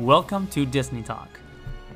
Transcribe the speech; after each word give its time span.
Welcome 0.00 0.46
to 0.48 0.64
Disney 0.64 1.02
Talk. 1.02 1.28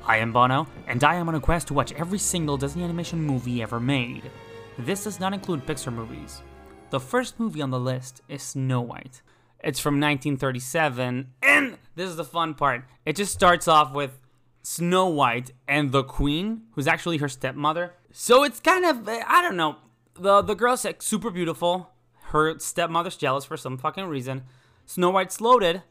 I 0.04 0.18
am 0.18 0.30
Bono, 0.30 0.66
and 0.86 1.02
I 1.02 1.14
am 1.14 1.26
on 1.26 1.36
a 1.36 1.40
quest 1.40 1.68
to 1.68 1.74
watch 1.74 1.90
every 1.92 2.18
single 2.18 2.58
Disney 2.58 2.84
animation 2.84 3.18
movie 3.18 3.62
ever 3.62 3.80
made. 3.80 4.30
This 4.78 5.04
does 5.04 5.18
not 5.18 5.32
include 5.32 5.64
Pixar 5.64 5.90
movies. 5.90 6.42
The 6.90 7.00
first 7.00 7.40
movie 7.40 7.62
on 7.62 7.70
the 7.70 7.80
list 7.80 8.20
is 8.28 8.42
Snow 8.42 8.82
White. 8.82 9.22
It's 9.60 9.80
from 9.80 9.94
1937, 9.94 11.28
and 11.42 11.78
this 11.96 12.10
is 12.10 12.16
the 12.16 12.24
fun 12.24 12.52
part. 12.52 12.84
It 13.06 13.16
just 13.16 13.32
starts 13.32 13.66
off 13.68 13.94
with 13.94 14.20
Snow 14.62 15.08
White 15.08 15.52
and 15.66 15.90
the 15.90 16.04
Queen, 16.04 16.64
who's 16.72 16.86
actually 16.86 17.16
her 17.16 17.28
stepmother. 17.28 17.94
So 18.12 18.44
it's 18.44 18.60
kind 18.60 18.84
of 18.84 19.08
I 19.08 19.40
don't 19.40 19.56
know. 19.56 19.76
The 20.20 20.42
the 20.42 20.54
girl's 20.54 20.84
like 20.84 21.00
super 21.00 21.30
beautiful. 21.30 21.94
Her 22.24 22.58
stepmother's 22.58 23.16
jealous 23.16 23.46
for 23.46 23.56
some 23.56 23.78
fucking 23.78 24.04
reason. 24.04 24.42
Snow 24.84 25.08
White's 25.08 25.40
loaded, 25.40 25.82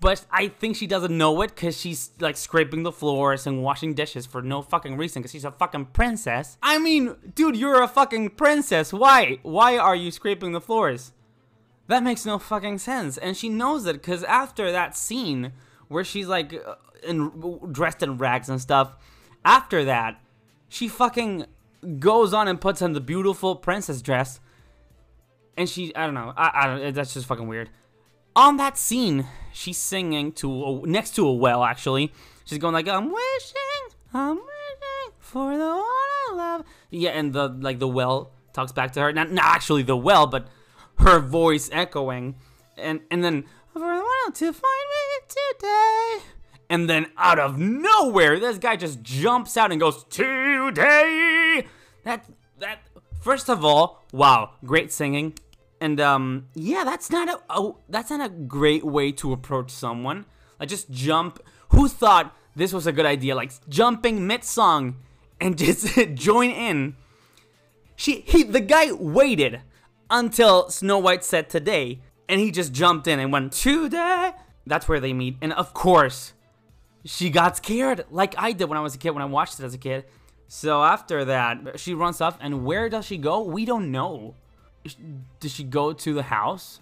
but 0.00 0.24
I 0.30 0.48
think 0.48 0.76
she 0.76 0.86
doesn't 0.86 1.16
know 1.16 1.42
it 1.42 1.54
because 1.54 1.78
she's 1.78 2.10
like 2.18 2.36
scraping 2.36 2.82
the 2.82 2.92
floors 2.92 3.46
and 3.46 3.62
washing 3.62 3.92
dishes 3.94 4.24
for 4.24 4.40
no 4.40 4.62
fucking 4.62 4.96
reason 4.96 5.20
because 5.20 5.32
she's 5.32 5.44
a 5.44 5.50
fucking 5.50 5.86
princess. 5.86 6.56
I 6.62 6.78
mean, 6.78 7.14
dude, 7.34 7.56
you're 7.56 7.82
a 7.82 7.88
fucking 7.88 8.30
princess. 8.30 8.92
Why? 8.92 9.38
Why 9.42 9.76
are 9.76 9.94
you 9.94 10.10
scraping 10.10 10.52
the 10.52 10.60
floors? 10.60 11.12
That 11.88 12.02
makes 12.02 12.24
no 12.24 12.38
fucking 12.38 12.78
sense. 12.78 13.18
And 13.18 13.36
she 13.36 13.48
knows 13.48 13.86
it 13.86 13.94
because 13.94 14.24
after 14.24 14.72
that 14.72 14.96
scene 14.96 15.52
where 15.88 16.04
she's 16.04 16.26
like 16.26 16.54
uh, 16.54 16.76
in, 17.06 17.70
dressed 17.70 18.02
in 18.02 18.16
rags 18.16 18.48
and 18.48 18.60
stuff, 18.60 18.96
after 19.44 19.84
that, 19.84 20.20
she 20.68 20.88
fucking 20.88 21.46
goes 21.98 22.32
on 22.32 22.48
and 22.48 22.60
puts 22.60 22.82
on 22.82 22.94
the 22.94 23.00
beautiful 23.00 23.54
princess 23.54 24.00
dress. 24.00 24.40
And 25.56 25.68
she, 25.68 25.94
I 25.94 26.06
don't 26.06 26.14
know, 26.14 26.32
I, 26.36 26.50
I 26.54 26.66
don't, 26.66 26.94
that's 26.94 27.14
just 27.14 27.26
fucking 27.26 27.46
weird. 27.46 27.70
On 28.36 28.58
that 28.58 28.76
scene, 28.76 29.26
she's 29.50 29.78
singing 29.78 30.30
to 30.32 30.64
a, 30.64 30.86
next 30.86 31.14
to 31.16 31.26
a 31.26 31.32
well. 31.32 31.64
Actually, 31.64 32.12
she's 32.44 32.58
going 32.58 32.74
like, 32.74 32.86
"I'm 32.86 33.10
wishing, 33.10 33.96
I'm 34.12 34.36
wishing 34.36 35.12
for 35.18 35.56
the 35.56 35.64
one 35.64 35.80
I 35.80 36.32
love." 36.34 36.66
Yeah, 36.90 37.10
and 37.10 37.32
the 37.32 37.48
like 37.48 37.78
the 37.78 37.88
well 37.88 38.32
talks 38.52 38.72
back 38.72 38.92
to 38.92 39.00
her. 39.00 39.12
Not, 39.12 39.32
not 39.32 39.46
actually 39.46 39.84
the 39.84 39.96
well, 39.96 40.26
but 40.26 40.48
her 40.98 41.18
voice 41.18 41.70
echoing, 41.72 42.36
and 42.76 43.00
and 43.10 43.24
then 43.24 43.44
for 43.72 43.78
the 43.78 44.02
one 44.02 44.32
to 44.34 44.52
find 44.52 44.86
me 44.90 45.26
today. 45.28 46.26
And 46.68 46.90
then 46.90 47.06
out 47.16 47.38
of 47.38 47.58
nowhere, 47.58 48.38
this 48.38 48.58
guy 48.58 48.76
just 48.76 49.02
jumps 49.02 49.56
out 49.56 49.72
and 49.72 49.80
goes, 49.80 50.04
"Today." 50.10 51.66
That 52.04 52.26
that 52.58 52.80
first 53.22 53.48
of 53.48 53.64
all, 53.64 54.04
wow, 54.12 54.50
great 54.62 54.92
singing. 54.92 55.38
And 55.80 56.00
um 56.00 56.48
yeah, 56.54 56.84
that's 56.84 57.10
not 57.10 57.42
a 57.50 57.70
that's 57.88 58.10
not 58.10 58.24
a 58.24 58.28
great 58.28 58.84
way 58.84 59.12
to 59.12 59.32
approach 59.32 59.70
someone. 59.70 60.26
Like 60.58 60.68
just 60.68 60.90
jump. 60.90 61.40
Who 61.70 61.88
thought 61.88 62.34
this 62.54 62.72
was 62.72 62.86
a 62.86 62.92
good 62.92 63.06
idea? 63.06 63.34
Like 63.34 63.52
jumping 63.68 64.26
mid 64.26 64.44
song 64.44 64.96
and 65.40 65.58
just 65.66 66.14
join 66.14 66.50
in. 66.50 66.96
She 67.96 68.20
he 68.20 68.42
the 68.42 68.60
guy 68.60 68.92
waited 68.92 69.60
until 70.10 70.70
Snow 70.70 70.98
White 70.98 71.24
said 71.24 71.50
today 71.50 72.00
and 72.28 72.40
he 72.40 72.50
just 72.50 72.72
jumped 72.72 73.06
in 73.06 73.18
and 73.18 73.32
went 73.32 73.52
today. 73.52 74.32
That's 74.66 74.88
where 74.88 75.00
they 75.00 75.12
meet. 75.12 75.36
And 75.40 75.52
of 75.52 75.74
course, 75.74 76.32
she 77.04 77.30
got 77.30 77.56
scared 77.56 78.04
like 78.10 78.34
I 78.36 78.52
did 78.52 78.68
when 78.68 78.78
I 78.78 78.80
was 78.80 78.94
a 78.94 78.98
kid 78.98 79.10
when 79.10 79.22
I 79.22 79.26
watched 79.26 79.60
it 79.60 79.64
as 79.64 79.74
a 79.74 79.78
kid. 79.78 80.04
So 80.48 80.82
after 80.82 81.24
that, 81.24 81.78
she 81.78 81.94
runs 81.94 82.20
off 82.20 82.38
and 82.40 82.64
where 82.64 82.88
does 82.88 83.04
she 83.04 83.18
go? 83.18 83.42
We 83.42 83.64
don't 83.64 83.90
know. 83.90 84.34
Does 85.40 85.52
she 85.52 85.64
go 85.64 85.92
to 85.92 86.14
the 86.14 86.24
house? 86.24 86.80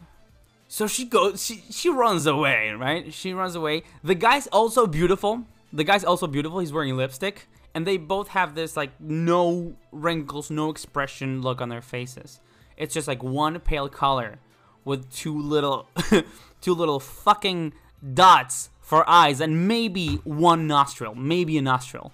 So 0.68 0.86
she 0.86 1.04
goes 1.04 1.44
she 1.44 1.62
she 1.70 1.88
runs 1.88 2.26
away, 2.26 2.70
right? 2.70 3.12
She 3.12 3.32
runs 3.32 3.54
away. 3.54 3.84
The 4.02 4.14
guy's 4.14 4.46
also 4.48 4.86
beautiful. 4.86 5.44
The 5.72 5.84
guy's 5.84 6.04
also 6.04 6.26
beautiful. 6.26 6.58
He's 6.60 6.72
wearing 6.72 6.96
lipstick 6.96 7.46
and 7.74 7.86
they 7.86 7.96
both 7.96 8.28
have 8.28 8.54
this 8.54 8.76
like 8.76 8.98
no 9.00 9.74
wrinkles, 9.92 10.50
no 10.50 10.70
expression 10.70 11.42
look 11.42 11.60
on 11.60 11.68
their 11.68 11.82
faces. 11.82 12.40
It's 12.76 12.94
just 12.94 13.08
like 13.08 13.22
one 13.22 13.58
pale 13.60 13.88
color 13.88 14.38
with 14.84 15.12
two 15.12 15.38
little 15.38 15.88
two 16.60 16.74
little 16.74 17.00
fucking 17.00 17.74
dots 18.12 18.70
for 18.80 19.08
eyes 19.08 19.40
and 19.40 19.66
maybe 19.66 20.16
one 20.24 20.66
nostril, 20.66 21.14
maybe 21.14 21.58
a 21.58 21.62
nostril. 21.62 22.12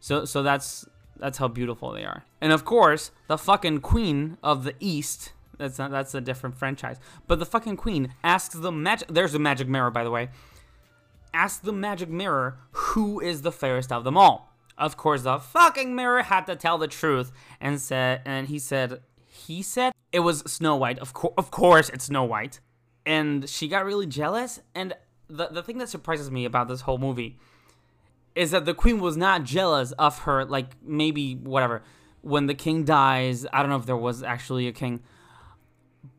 So 0.00 0.24
so 0.24 0.42
that's 0.42 0.86
that's 1.16 1.38
how 1.38 1.48
beautiful 1.48 1.92
they 1.92 2.04
are. 2.04 2.24
And 2.40 2.52
of 2.52 2.64
course, 2.64 3.12
the 3.28 3.38
fucking 3.38 3.80
queen 3.80 4.38
of 4.42 4.64
the 4.64 4.74
east, 4.80 5.32
that's 5.58 5.78
not, 5.78 5.90
that's 5.90 6.14
a 6.14 6.20
different 6.20 6.56
franchise. 6.56 6.98
But 7.26 7.38
the 7.38 7.46
fucking 7.46 7.76
queen 7.76 8.14
asks 8.22 8.54
the 8.54 8.72
magic 8.72 9.08
there's 9.08 9.34
a 9.34 9.38
magic 9.38 9.68
mirror 9.68 9.90
by 9.90 10.04
the 10.04 10.10
way. 10.10 10.30
Asks 11.34 11.60
the 11.60 11.72
magic 11.72 12.08
mirror 12.08 12.58
who 12.70 13.20
is 13.20 13.42
the 13.42 13.52
fairest 13.52 13.92
of 13.92 14.04
them 14.04 14.16
all. 14.16 14.54
Of 14.78 14.96
course, 14.96 15.22
the 15.22 15.38
fucking 15.38 15.94
mirror 15.94 16.22
had 16.22 16.46
to 16.46 16.56
tell 16.56 16.78
the 16.78 16.88
truth 16.88 17.32
and 17.60 17.80
said 17.80 18.22
and 18.24 18.48
he 18.48 18.58
said 18.58 19.00
he 19.26 19.62
said 19.62 19.92
it 20.12 20.20
was 20.20 20.40
Snow 20.40 20.76
White. 20.76 20.98
Of 20.98 21.12
course, 21.12 21.34
of 21.38 21.50
course 21.50 21.88
it's 21.88 22.04
Snow 22.04 22.24
White. 22.24 22.60
And 23.04 23.48
she 23.48 23.68
got 23.68 23.84
really 23.84 24.06
jealous 24.06 24.60
and 24.74 24.94
the, 25.28 25.48
the 25.48 25.62
thing 25.62 25.78
that 25.78 25.88
surprises 25.88 26.30
me 26.30 26.44
about 26.44 26.68
this 26.68 26.82
whole 26.82 26.98
movie 26.98 27.38
is 28.34 28.50
that 28.50 28.64
the 28.64 28.74
queen 28.74 29.00
was 29.00 29.16
not 29.16 29.44
jealous 29.44 29.92
of 29.92 30.20
her 30.20 30.44
like 30.44 30.66
maybe 30.82 31.34
whatever 31.34 31.82
when 32.20 32.46
the 32.46 32.54
king 32.54 32.84
dies 32.84 33.46
i 33.52 33.60
don't 33.60 33.70
know 33.70 33.76
if 33.76 33.86
there 33.86 33.96
was 33.96 34.22
actually 34.22 34.68
a 34.68 34.72
king 34.72 35.02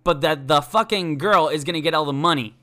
but 0.03 0.21
that 0.21 0.47
the 0.47 0.61
fucking 0.61 1.17
girl 1.17 1.47
is 1.47 1.63
gonna 1.63 1.81
get 1.81 1.93
all 1.93 2.05
the 2.05 2.13
money. 2.13 2.55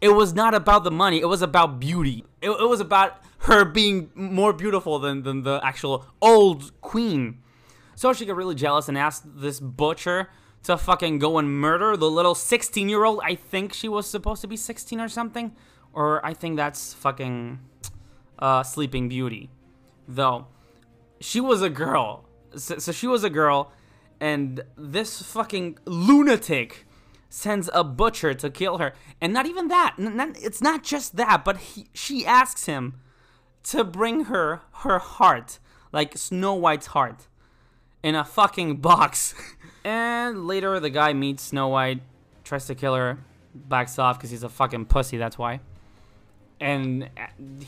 It 0.00 0.10
was 0.10 0.34
not 0.34 0.54
about 0.54 0.84
the 0.84 0.90
money 0.90 1.20
it 1.20 1.26
was 1.26 1.42
about 1.42 1.80
beauty. 1.80 2.24
It, 2.42 2.50
it 2.50 2.68
was 2.68 2.80
about 2.80 3.20
her 3.40 3.64
being 3.64 4.10
more 4.14 4.52
beautiful 4.52 4.98
than, 4.98 5.22
than 5.22 5.42
the 5.42 5.60
actual 5.62 6.06
old 6.20 6.78
queen. 6.80 7.38
So 7.94 8.12
she 8.12 8.26
got 8.26 8.36
really 8.36 8.54
jealous 8.54 8.88
and 8.88 8.98
asked 8.98 9.24
this 9.26 9.60
butcher 9.60 10.30
to 10.64 10.76
fucking 10.76 11.18
go 11.18 11.38
and 11.38 11.60
murder 11.60 11.96
the 11.96 12.10
little 12.10 12.34
16 12.34 12.88
year 12.88 13.04
old 13.04 13.20
i 13.22 13.34
think 13.34 13.74
she 13.74 13.86
was 13.86 14.06
supposed 14.06 14.40
to 14.40 14.48
be 14.48 14.56
16 14.56 15.00
or 15.00 15.08
something. 15.08 15.54
Or 15.92 16.24
i 16.24 16.34
think 16.34 16.56
that's 16.56 16.94
fucking 16.94 17.60
uh, 18.38 18.62
Sleeping 18.62 19.08
Beauty, 19.08 19.50
though. 20.08 20.46
She 21.20 21.40
was 21.40 21.62
a 21.62 21.70
girl. 21.70 22.24
So, 22.56 22.78
so 22.78 22.92
she 22.92 23.06
was 23.06 23.24
a 23.24 23.30
girl, 23.30 23.72
and 24.24 24.62
this 24.74 25.20
fucking 25.20 25.78
lunatic 25.84 26.86
sends 27.28 27.68
a 27.74 27.84
butcher 27.84 28.32
to 28.32 28.48
kill 28.48 28.78
her. 28.78 28.94
And 29.20 29.34
not 29.34 29.44
even 29.44 29.68
that. 29.68 29.96
Not, 29.98 30.30
it's 30.40 30.62
not 30.62 30.82
just 30.82 31.16
that, 31.16 31.44
but 31.44 31.58
he, 31.58 31.88
she 31.92 32.24
asks 32.24 32.64
him 32.64 32.94
to 33.64 33.84
bring 33.84 34.24
her 34.24 34.62
her 34.76 34.98
heart, 34.98 35.58
like 35.92 36.16
Snow 36.16 36.54
White's 36.54 36.86
heart, 36.86 37.28
in 38.02 38.14
a 38.14 38.24
fucking 38.24 38.76
box. 38.88 39.34
and 39.84 40.46
later, 40.46 40.80
the 40.80 40.88
guy 40.88 41.12
meets 41.12 41.42
Snow 41.42 41.68
White, 41.68 42.00
tries 42.44 42.64
to 42.68 42.74
kill 42.74 42.94
her, 42.94 43.18
backs 43.54 43.98
off 43.98 44.16
because 44.16 44.30
he's 44.30 44.42
a 44.42 44.48
fucking 44.48 44.86
pussy, 44.86 45.18
that's 45.18 45.36
why 45.36 45.60
and 46.60 47.10
uh, 47.18 47.26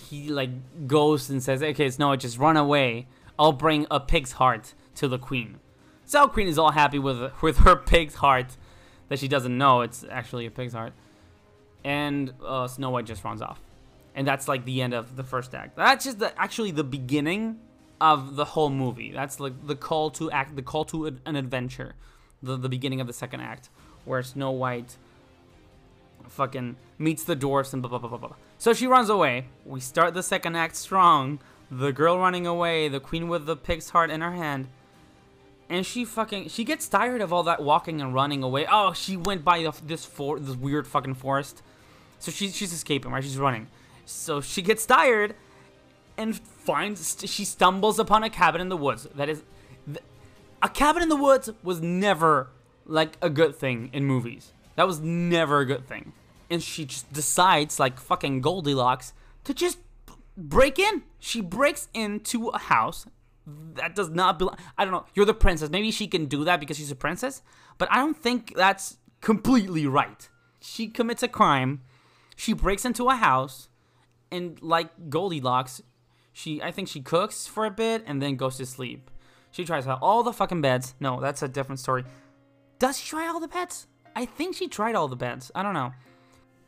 he 0.09 0.29
like 0.29 0.87
goes 0.87 1.29
and 1.29 1.43
says, 1.43 1.61
"Okay, 1.61 1.85
it's 1.85 1.99
no, 1.99 2.15
just 2.17 2.39
run 2.39 2.57
away. 2.57 3.09
I'll 3.37 3.53
bring 3.53 3.87
a 3.91 3.99
pig's 3.99 4.33
heart 4.33 4.73
to 4.95 5.09
the 5.09 5.19
queen." 5.19 5.59
So 6.07 6.29
Queen 6.29 6.47
is 6.47 6.57
all 6.57 6.71
happy 6.71 7.01
with 7.01 7.33
with 7.43 7.59
her 7.59 7.75
pig's 7.75 8.15
heart 8.15 8.57
that 9.09 9.19
she 9.19 9.27
doesn't 9.27 9.57
know 9.59 9.81
it's 9.81 10.05
actually 10.09 10.47
a 10.47 10.51
pig's 10.51 10.73
heart, 10.73 10.93
and 11.85 12.33
uh, 12.45 12.69
Snow 12.69 12.91
White 12.91 13.07
just 13.07 13.25
runs 13.25 13.43
off, 13.43 13.61
and 14.15 14.27
that's 14.27 14.47
like 14.47 14.65
the 14.65 14.83
end 14.83 14.95
of 14.95 15.17
the 15.17 15.25
first 15.25 15.53
act. 15.53 15.77
That's 15.77 16.05
just 16.05 16.21
the, 16.21 16.41
actually 16.41 16.71
the 16.71 16.85
beginning 16.85 17.59
of 18.01 18.37
the 18.37 18.45
whole 18.45 18.71
movie. 18.71 19.11
That's 19.11 19.41
like 19.41 19.67
the 19.67 19.75
call 19.75 20.11
to 20.13 20.31
act, 20.31 20.55
the 20.55 20.63
call 20.63 20.85
to 20.87 21.07
an 21.07 21.35
adventure, 21.35 21.95
the 22.41 22.57
the 22.57 22.69
beginning 22.69 23.01
of 23.01 23.09
the 23.09 23.13
second 23.13 23.41
act, 23.41 23.69
where 24.05 24.23
Snow 24.23 24.53
White 24.53 24.97
fucking 26.29 26.77
meets 26.99 27.25
the 27.25 27.35
dwarfs 27.35 27.73
and 27.73 27.83
blah 27.83 27.89
blah 27.89 27.99
blah 27.99 28.11
blah 28.11 28.19
blah. 28.19 28.37
So 28.59 28.73
she 28.73 28.87
runs 28.87 29.09
away. 29.09 29.47
We 29.65 29.81
start 29.81 30.15
the 30.15 30.23
second 30.23 30.55
act 30.55 30.77
strong. 30.77 31.41
The 31.69 31.91
girl 31.93 32.17
running 32.17 32.47
away, 32.47 32.87
the 32.89 33.01
queen 33.01 33.27
with 33.27 33.47
the 33.47 33.57
pig's 33.57 33.91
heart 33.91 34.09
in 34.11 34.21
her 34.21 34.33
hand. 34.33 34.69
And 35.69 35.85
she 35.85 36.05
fucking 36.05 36.49
she 36.49 36.65
gets 36.65 36.89
tired 36.89 37.21
of 37.21 37.33
all 37.33 37.43
that 37.45 37.63
walking 37.63 38.01
and 38.01 38.15
running 38.15 38.43
away. 38.43 38.67
Oh, 38.71 38.93
she 38.93 39.17
went 39.17 39.45
by 39.45 39.69
this 39.85 40.05
for 40.05 40.39
this 40.39 40.57
weird 40.57 40.87
fucking 40.87 41.15
forest. 41.15 41.63
So 42.19 42.31
she, 42.31 42.49
she's 42.49 42.73
escaping, 42.73 43.11
right? 43.11 43.23
She's 43.23 43.37
running. 43.37 43.67
So 44.05 44.41
she 44.41 44.63
gets 44.63 44.87
tired 44.87 45.35
and 46.17 46.39
finds 46.39 47.25
she 47.27 47.45
stumbles 47.45 47.99
upon 47.99 48.23
a 48.23 48.31
cabin 48.31 48.61
in 48.61 48.69
the 48.69 48.77
woods. 48.77 49.09
That 49.15 49.29
is 49.29 49.43
a 50.63 50.69
cabin 50.69 51.03
in 51.03 51.09
the 51.09 51.17
woods 51.17 51.51
was 51.63 51.81
never 51.81 52.51
like 52.85 53.17
a 53.21 53.29
good 53.29 53.57
thing 53.57 53.91
in 53.93 54.05
movies. 54.05 54.53
That 54.77 54.87
was 54.87 55.01
never 55.01 55.61
a 55.61 55.67
good 55.67 55.87
thing. 55.87 56.13
And 56.49 56.63
she 56.63 56.85
just 56.85 57.13
decides, 57.13 57.81
like 57.81 57.99
fucking 57.99 58.41
Goldilocks, 58.41 59.13
to 59.45 59.53
just 59.53 59.79
break 60.37 60.79
in. 60.79 61.03
She 61.19 61.41
breaks 61.41 61.89
into 61.93 62.49
a 62.49 62.59
house 62.59 63.07
that 63.75 63.95
does 63.95 64.11
not 64.11 64.39
belong. 64.39 64.57
I 64.77 64.85
don't 64.85 64.93
know. 64.93 65.07
You're 65.15 65.27
the 65.27 65.35
princess. 65.35 65.71
Maybe 65.71 65.91
she 65.91 66.07
can 66.07 66.27
do 66.27 66.45
that 66.45 66.61
because 66.61 66.77
she's 66.77 66.91
a 66.91 66.97
princess, 66.97 67.43
but 67.79 67.89
I 67.91 67.97
don't 67.97 68.17
think 68.17 68.55
that's 68.57 68.99
completely 69.21 69.87
right. 69.87 70.29
She 70.61 70.89
commits 70.89 71.23
a 71.23 71.29
crime. 71.29 71.83
She 72.35 72.53
breaks 72.53 72.85
into 72.85 73.09
a 73.09 73.17
house 73.17 73.69
and 74.31 74.61
like 74.63 75.09
Goldilocks, 75.09 75.83
she 76.33 76.61
I 76.63 76.71
think 76.71 76.89
she 76.89 77.01
cooks 77.01 77.47
for 77.47 77.65
a 77.65 77.71
bit 77.71 78.05
and 78.07 78.21
then 78.21 78.37
goes 78.37 78.57
to 78.57 78.67
sleep. 78.67 79.11
She 79.51 79.65
tries 79.65 79.87
out 79.87 80.01
all 80.03 80.23
the 80.23 80.33
fucking 80.33 80.61
beds. 80.61 80.95
No, 81.01 81.21
that's 81.21 81.43
a 81.43 81.49
different 81.49 81.81
story. 81.81 82.05
Does 82.79 82.99
she 82.99 83.09
try 83.09 83.27
all 83.27 83.41
the 83.41 83.49
beds? 83.49 83.87
I 84.15 84.27
think 84.27 84.55
she 84.55 84.69
tried 84.69 84.95
all 84.95 85.09
the 85.09 85.17
beds. 85.17 85.51
I 85.55 85.63
don't 85.63 85.73
know. 85.73 85.93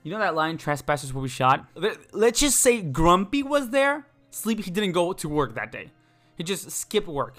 You 0.03 0.13
know 0.13 0.21
that 0.21 0.35
line, 0.35 0.57
trespassers 0.57 1.13
will 1.13 1.23
be 1.23 1.29
shot? 1.29 1.67
Let's 2.13 2.41
just 2.41 2.61
say 2.61 2.81
Grumpy 2.81 3.43
was 3.43 3.71
there. 3.71 4.07
Sleep, 4.31 4.61
he 4.61 4.71
didn't 4.71 4.93
go 4.93 5.13
to 5.13 5.29
work 5.29 5.55
that 5.55 5.73
day. 5.73 5.91
He 6.39 6.45
just 6.45 6.71
skipped 6.71 7.09
work 7.09 7.37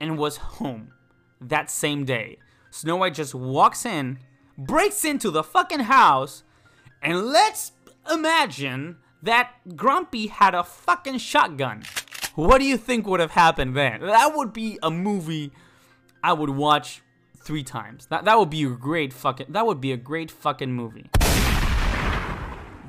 and 0.00 0.16
was 0.16 0.38
home 0.38 0.92
that 1.40 1.70
same 1.70 2.06
day. 2.06 2.38
Snow 2.70 2.96
White 2.96 3.14
just 3.14 3.34
walks 3.34 3.84
in, 3.84 4.18
breaks 4.56 5.04
into 5.04 5.30
the 5.30 5.42
fucking 5.42 5.80
house, 5.80 6.42
and 7.02 7.26
let's 7.26 7.72
imagine 8.10 8.96
that 9.22 9.52
Grumpy 9.76 10.28
had 10.28 10.54
a 10.54 10.64
fucking 10.64 11.18
shotgun. 11.18 11.82
What 12.34 12.58
do 12.58 12.64
you 12.64 12.78
think 12.78 13.06
would 13.06 13.20
have 13.20 13.32
happened 13.32 13.76
then? 13.76 14.00
That 14.00 14.34
would 14.34 14.52
be 14.52 14.78
a 14.82 14.90
movie 14.90 15.52
I 16.22 16.32
would 16.32 16.50
watch 16.50 17.02
three 17.38 17.62
times. 17.62 18.06
That 18.06 18.24
that 18.24 18.38
would 18.38 18.50
be 18.50 18.64
a 18.64 18.70
great 18.70 19.12
fucking 19.12 19.46
that 19.50 19.66
would 19.66 19.80
be 19.80 19.92
a 19.92 19.96
great 19.96 20.30
fucking 20.30 20.72
movie. 20.72 21.10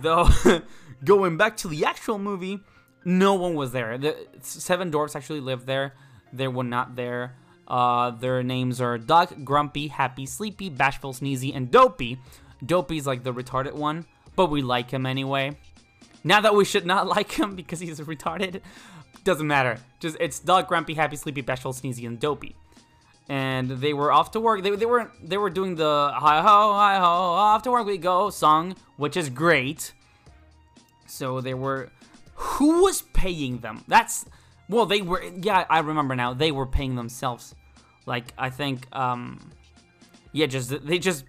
Though 0.02 0.30
going 1.04 1.38
back 1.38 1.58
to 1.58 1.68
the 1.68 1.86
actual 1.86 2.18
movie, 2.18 2.62
no 3.06 3.36
one 3.36 3.56
was 3.56 3.72
there. 3.72 3.98
The 3.98 4.16
seven 4.42 4.92
dwarfs 4.92 5.16
actually 5.16 5.42
lived 5.42 5.66
there. 5.66 5.94
They 6.34 6.48
were 6.48 6.64
not 6.64 6.96
there. 6.96 7.36
Uh, 7.68 8.12
their 8.12 8.44
names 8.44 8.80
are 8.80 8.98
Doc, 8.98 9.34
Grumpy, 9.44 9.88
Happy, 9.88 10.26
Sleepy, 10.26 10.70
Bashful, 10.70 11.14
Sneezy, 11.14 11.56
and 11.56 11.70
Dopey. 11.70 12.18
Dopey's 12.66 13.06
like 13.06 13.24
the 13.24 13.34
retarded 13.34 13.74
one, 13.74 14.06
but 14.36 14.48
we 14.48 14.62
like 14.62 14.92
him 14.92 15.06
anyway. 15.06 15.58
Now 16.24 16.42
that 16.42 16.56
we 16.56 16.66
should 16.66 16.86
not 16.86 17.08
like 17.16 17.32
him 17.34 17.56
because 17.56 17.80
he's 17.80 18.00
retarded, 18.00 18.62
doesn't 19.24 19.48
matter. 19.48 19.78
Just 20.00 20.18
it's 20.20 20.40
Doc, 20.40 20.68
Grumpy, 20.68 20.94
Happy, 20.94 21.16
Sleepy, 21.16 21.42
Bashful, 21.42 21.74
Sneezy, 21.74 22.08
and 22.08 22.20
Dopey. 22.20 22.56
And 23.30 23.70
they 23.70 23.94
were 23.94 24.12
off 24.12 24.32
to 24.32 24.40
work. 24.40 24.64
They, 24.64 24.74
they 24.76 24.86
were 24.86 25.12
they 25.22 25.38
were 25.38 25.50
doing 25.50 25.76
the 25.76 26.12
hi 26.16 26.42
ho 26.42 26.74
hi 26.74 26.98
ho 26.98 27.06
off 27.06 27.62
to 27.64 27.72
work 27.72 27.86
we 27.86 27.98
go 27.98 28.30
song, 28.30 28.76
which 28.96 29.18
is 29.18 29.30
great. 29.30 29.94
So 31.08 31.42
they 31.42 31.54
were. 31.54 31.90
Who 32.38 32.84
was 32.84 33.02
paying 33.02 33.60
them? 33.60 33.84
That's 33.88 34.26
well, 34.70 34.86
they 34.86 35.02
were. 35.02 35.24
Yeah, 35.24 35.66
I 35.70 35.80
remember 35.80 36.16
now. 36.16 36.34
They 36.34 36.52
were 36.52 36.68
paying 36.68 36.96
themselves. 36.96 37.56
Like 38.06 38.34
I 38.38 38.50
think, 38.50 38.88
um, 38.96 39.52
yeah, 40.32 40.46
just 40.46 40.86
they 40.86 41.00
just 41.00 41.26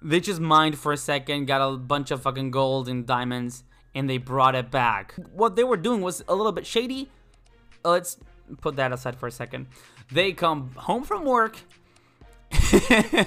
they 0.00 0.20
just 0.20 0.40
mined 0.40 0.78
for 0.78 0.92
a 0.92 0.96
second, 0.96 1.46
got 1.46 1.60
a 1.60 1.76
bunch 1.76 2.10
of 2.10 2.22
fucking 2.22 2.50
gold 2.50 2.88
and 2.88 3.06
diamonds, 3.06 3.64
and 3.94 4.08
they 4.08 4.18
brought 4.18 4.54
it 4.54 4.70
back. 4.70 5.14
What 5.34 5.54
they 5.54 5.64
were 5.64 5.76
doing 5.76 6.00
was 6.00 6.24
a 6.28 6.34
little 6.34 6.52
bit 6.52 6.66
shady. 6.66 7.10
Let's 7.84 8.16
put 8.60 8.76
that 8.76 8.92
aside 8.92 9.16
for 9.16 9.26
a 9.26 9.30
second. 9.32 9.66
They 10.10 10.32
come 10.32 10.72
home 10.76 11.04
from 11.04 11.24
work. 11.24 11.58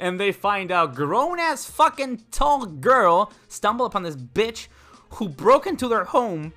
and 0.00 0.18
they 0.18 0.32
find 0.32 0.72
out 0.72 0.94
grown 0.94 1.38
ass 1.38 1.64
fucking 1.64 2.24
tall 2.32 2.66
girl 2.66 3.32
stumble 3.46 3.86
upon 3.86 4.02
this 4.02 4.16
bitch 4.16 4.66
who 5.14 5.28
broke 5.28 5.66
into 5.66 5.88
their 5.88 6.04
home 6.04 6.52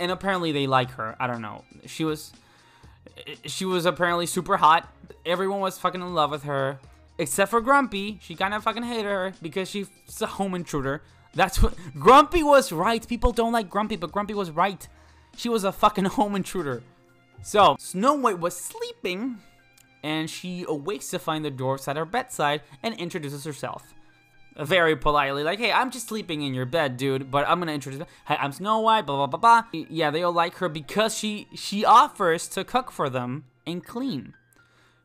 and 0.00 0.10
apparently 0.10 0.52
they 0.52 0.66
like 0.66 0.90
her. 0.92 1.16
I 1.18 1.26
don't 1.26 1.42
know. 1.42 1.64
She 1.86 2.04
was 2.04 2.32
she 3.44 3.64
was 3.64 3.86
apparently 3.86 4.26
super 4.26 4.56
hot. 4.56 4.92
Everyone 5.24 5.60
was 5.60 5.78
fucking 5.78 6.00
in 6.00 6.14
love 6.14 6.30
with 6.30 6.44
her 6.44 6.78
except 7.18 7.50
for 7.50 7.60
Grumpy. 7.60 8.18
She 8.22 8.34
kind 8.34 8.54
of 8.54 8.64
fucking 8.64 8.82
hated 8.82 9.04
her 9.04 9.34
because 9.40 9.70
she's 9.70 9.88
a 10.20 10.26
home 10.26 10.54
intruder. 10.54 11.02
That's 11.34 11.62
what 11.62 11.74
Grumpy 11.98 12.42
was 12.42 12.72
right. 12.72 13.06
People 13.06 13.32
don't 13.32 13.52
like 13.52 13.70
Grumpy, 13.70 13.96
but 13.96 14.12
Grumpy 14.12 14.34
was 14.34 14.50
right. 14.50 14.86
She 15.36 15.48
was 15.48 15.64
a 15.64 15.72
fucking 15.72 16.04
home 16.16 16.36
intruder. 16.36 16.82
So, 17.42 17.76
Snow 17.78 18.14
White 18.14 18.38
was 18.38 18.56
sleeping 18.56 19.38
and 20.02 20.28
she 20.30 20.64
awakes 20.68 21.08
to 21.10 21.18
find 21.18 21.44
the 21.44 21.50
dwarfs 21.50 21.88
at 21.88 21.96
her 21.96 22.04
bedside 22.04 22.62
and 22.82 22.94
introduces 22.94 23.44
herself 23.44 23.94
very 24.56 24.96
politely, 24.96 25.42
like, 25.42 25.58
hey, 25.58 25.72
I'm 25.72 25.90
just 25.90 26.08
sleeping 26.08 26.42
in 26.42 26.54
your 26.54 26.66
bed, 26.66 26.96
dude, 26.96 27.30
but 27.30 27.48
I'm 27.48 27.58
gonna 27.58 27.72
introduce, 27.72 28.02
hey, 28.26 28.36
I'm 28.38 28.52
Snow 28.52 28.80
White, 28.80 29.06
blah, 29.06 29.26
blah, 29.26 29.38
blah, 29.38 29.62
blah. 29.70 29.80
Yeah, 29.88 30.10
they 30.10 30.22
all 30.22 30.32
like 30.32 30.56
her 30.56 30.68
because 30.68 31.16
she, 31.16 31.48
she 31.54 31.84
offers 31.84 32.48
to 32.48 32.64
cook 32.64 32.90
for 32.90 33.10
them 33.10 33.44
and 33.66 33.84
clean. 33.84 34.34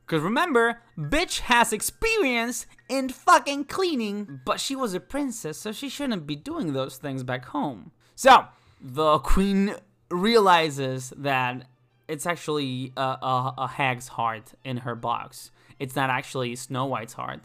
Because 0.06 0.24
remember, 0.24 0.81
bitch 0.98 1.42
has 1.42 1.72
experience 1.72 2.66
in 2.90 3.10
fucking 3.10 3.66
cleaning, 3.66 4.42
but 4.44 4.60
she 4.60 4.75
was 4.75 4.96
a 4.96 5.00
princess, 5.00 5.60
so 5.60 5.72
she 5.72 5.88
shouldn't 5.88 6.25
be 6.25 6.36
doing 6.36 6.74
those 6.74 6.98
things 6.98 7.24
back 7.24 7.45
home. 7.45 7.92
So, 8.16 8.45
the 8.81 9.19
queen 9.19 9.75
realizes 10.10 11.13
that 11.16 11.68
it's 12.07 12.25
actually 12.25 12.92
a, 12.98 13.02
a, 13.02 13.54
a 13.60 13.68
hag's 13.68 14.07
heart 14.10 14.54
in 14.63 14.78
her 14.78 14.95
box. 14.95 15.52
It's 15.78 15.95
not 15.95 16.10
actually 16.10 16.56
Snow 16.56 16.86
White's 16.86 17.13
heart. 17.13 17.42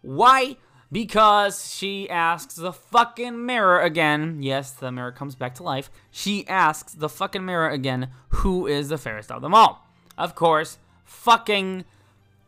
Why? 0.00 0.56
Because 0.92 1.72
she 1.72 2.08
asks 2.10 2.54
the 2.54 2.72
fucking 2.72 3.44
mirror 3.46 3.80
again. 3.80 4.42
Yes, 4.42 4.72
the 4.72 4.90
mirror 4.90 5.12
comes 5.12 5.34
back 5.34 5.54
to 5.56 5.62
life. 5.62 5.90
She 6.10 6.46
asks 6.48 6.94
the 6.94 7.08
fucking 7.08 7.44
mirror 7.44 7.68
again, 7.68 8.08
who 8.28 8.66
is 8.66 8.88
the 8.88 8.98
fairest 8.98 9.30
of 9.30 9.42
them 9.42 9.54
all? 9.54 9.86
Of 10.18 10.34
course, 10.34 10.78
fucking 11.04 11.84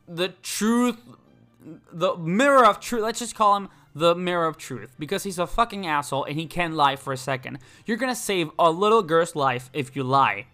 the 0.08 0.28
truth, 0.42 0.98
the 1.92 2.16
mirror 2.16 2.66
of 2.66 2.80
truth. 2.80 3.02
Let's 3.02 3.20
just 3.20 3.34
call 3.34 3.56
him 3.56 3.68
the 3.94 4.14
mirror 4.14 4.46
of 4.46 4.56
truth 4.56 4.94
because 4.98 5.22
he's 5.22 5.38
a 5.38 5.46
fucking 5.46 5.86
asshole 5.86 6.24
and 6.24 6.38
he 6.38 6.46
can 6.46 6.74
lie 6.74 6.96
for 6.96 7.12
a 7.12 7.16
second. 7.16 7.58
You're 7.86 7.96
gonna 7.96 8.14
save 8.14 8.50
a 8.58 8.70
little 8.70 9.02
girl's 9.02 9.36
life 9.36 9.70
if 9.72 9.94
you 9.94 10.02
lie. 10.02 10.46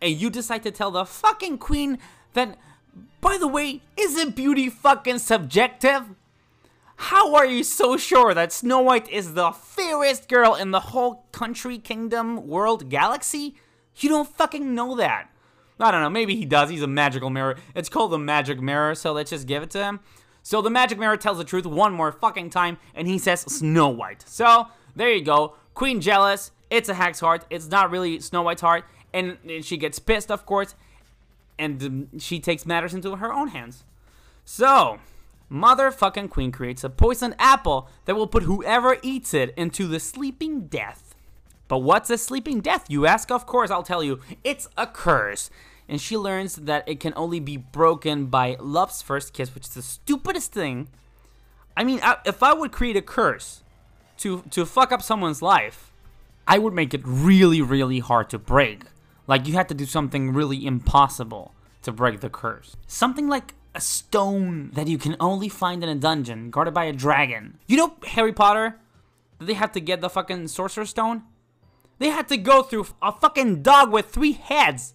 And 0.00 0.12
you 0.12 0.30
decide 0.30 0.62
to 0.62 0.70
tell 0.70 0.92
the 0.92 1.04
fucking 1.04 1.58
queen 1.58 1.98
that, 2.34 2.56
by 3.20 3.36
the 3.36 3.48
way, 3.48 3.82
isn't 3.96 4.36
beauty 4.36 4.70
fucking 4.70 5.18
subjective? 5.18 6.02
How 7.00 7.36
are 7.36 7.46
you 7.46 7.62
so 7.62 7.96
sure 7.96 8.34
that 8.34 8.52
Snow 8.52 8.80
White 8.80 9.08
is 9.08 9.34
the 9.34 9.52
fairest 9.52 10.28
girl 10.28 10.56
in 10.56 10.72
the 10.72 10.80
whole 10.80 11.26
country, 11.30 11.78
kingdom, 11.78 12.48
world, 12.48 12.90
galaxy? 12.90 13.54
You 13.96 14.08
don't 14.08 14.28
fucking 14.28 14.74
know 14.74 14.96
that. 14.96 15.30
I 15.78 15.92
don't 15.92 16.02
know, 16.02 16.10
maybe 16.10 16.34
he 16.34 16.44
does. 16.44 16.70
He's 16.70 16.82
a 16.82 16.88
magical 16.88 17.30
mirror. 17.30 17.56
It's 17.76 17.88
called 17.88 18.10
the 18.10 18.18
magic 18.18 18.60
mirror, 18.60 18.96
so 18.96 19.12
let's 19.12 19.30
just 19.30 19.46
give 19.46 19.62
it 19.62 19.70
to 19.70 19.78
him. 19.78 20.00
So 20.42 20.60
the 20.60 20.70
magic 20.70 20.98
mirror 20.98 21.16
tells 21.16 21.38
the 21.38 21.44
truth 21.44 21.66
one 21.66 21.92
more 21.92 22.10
fucking 22.10 22.50
time, 22.50 22.78
and 22.96 23.06
he 23.06 23.16
says 23.16 23.42
Snow 23.42 23.88
White. 23.88 24.24
So, 24.26 24.66
there 24.96 25.12
you 25.12 25.24
go. 25.24 25.54
Queen 25.74 26.00
jealous. 26.00 26.50
It's 26.68 26.88
a 26.88 26.94
hag's 26.94 27.20
heart. 27.20 27.44
It's 27.48 27.68
not 27.68 27.92
really 27.92 28.18
Snow 28.18 28.42
White's 28.42 28.60
heart. 28.60 28.84
And, 29.14 29.38
and 29.48 29.64
she 29.64 29.76
gets 29.76 30.00
pissed, 30.00 30.32
of 30.32 30.44
course, 30.44 30.74
and 31.60 31.82
um, 31.82 32.18
she 32.18 32.40
takes 32.40 32.66
matters 32.66 32.92
into 32.92 33.14
her 33.16 33.32
own 33.32 33.48
hands. 33.48 33.84
So, 34.44 34.98
motherfucking 35.50 36.30
queen 36.30 36.52
creates 36.52 36.84
a 36.84 36.90
poisoned 36.90 37.34
apple 37.38 37.88
that 38.04 38.16
will 38.16 38.26
put 38.26 38.42
whoever 38.42 38.96
eats 39.02 39.32
it 39.34 39.54
into 39.56 39.86
the 39.86 40.00
sleeping 40.00 40.66
death. 40.66 41.14
But 41.68 41.78
what's 41.78 42.10
a 42.10 42.18
sleeping 42.18 42.60
death, 42.60 42.86
you 42.88 43.06
ask? 43.06 43.30
Of 43.30 43.46
course, 43.46 43.70
I'll 43.70 43.82
tell 43.82 44.02
you. 44.02 44.20
It's 44.42 44.68
a 44.76 44.86
curse. 44.86 45.50
And 45.88 46.00
she 46.00 46.16
learns 46.16 46.56
that 46.56 46.88
it 46.88 47.00
can 47.00 47.12
only 47.16 47.40
be 47.40 47.56
broken 47.56 48.26
by 48.26 48.56
love's 48.60 49.02
first 49.02 49.32
kiss, 49.32 49.54
which 49.54 49.64
is 49.64 49.74
the 49.74 49.82
stupidest 49.82 50.52
thing. 50.52 50.88
I 51.76 51.84
mean, 51.84 52.00
if 52.26 52.42
I 52.42 52.52
would 52.52 52.72
create 52.72 52.96
a 52.96 53.02
curse 53.02 53.62
to, 54.18 54.42
to 54.50 54.66
fuck 54.66 54.92
up 54.92 55.02
someone's 55.02 55.40
life, 55.40 55.92
I 56.46 56.58
would 56.58 56.72
make 56.72 56.92
it 56.94 57.02
really, 57.04 57.62
really 57.62 58.00
hard 58.00 58.30
to 58.30 58.38
break. 58.38 58.84
Like, 59.26 59.46
you 59.46 59.54
had 59.54 59.68
to 59.68 59.74
do 59.74 59.86
something 59.86 60.32
really 60.32 60.66
impossible 60.66 61.54
to 61.82 61.92
break 61.92 62.20
the 62.20 62.30
curse. 62.30 62.76
Something 62.86 63.28
like 63.28 63.54
a 63.78 63.80
stone 63.80 64.72
that 64.74 64.88
you 64.88 64.98
can 64.98 65.14
only 65.20 65.48
find 65.48 65.84
in 65.84 65.88
a 65.88 65.94
dungeon 65.94 66.50
guarded 66.50 66.74
by 66.74 66.84
a 66.84 66.92
dragon. 66.92 67.58
You 67.68 67.76
know 67.76 67.96
Harry 68.08 68.32
Potter? 68.32 68.76
They 69.38 69.54
had 69.54 69.72
to 69.74 69.80
get 69.80 70.00
the 70.00 70.10
fucking 70.10 70.48
Sorcerer's 70.48 70.90
Stone? 70.90 71.22
They 72.00 72.08
had 72.08 72.26
to 72.26 72.36
go 72.36 72.62
through 72.64 72.88
a 73.00 73.12
fucking 73.12 73.62
dog 73.62 73.92
with 73.92 74.10
three 74.10 74.32
heads 74.32 74.94